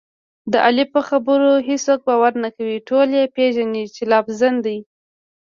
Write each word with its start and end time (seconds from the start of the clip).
د 0.51 0.53
علي 0.65 0.85
په 0.93 0.99
خبرو 1.09 1.51
هېڅوک 1.67 1.99
باور 2.07 2.33
نه 2.43 2.49
کوي، 2.55 2.77
ټول 2.89 3.07
یې 3.17 3.25
پېژني 3.35 3.83
چې 3.95 4.01
لافزن 4.11 4.55
دی. 4.65 4.77